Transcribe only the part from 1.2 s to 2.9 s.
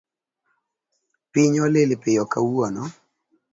Piny olil piyo kawuono